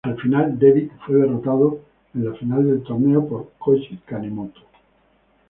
Al 0.03 0.19
final, 0.19 0.57
Devitt 0.57 0.91
fue 1.05 1.17
derrotado 1.17 1.79
en 2.15 2.25
la 2.25 2.33
final 2.33 2.65
del 2.65 2.81
torneo 2.81 3.23
por 3.29 3.51
Koji 3.59 3.97
Kanemoto. 4.03 4.59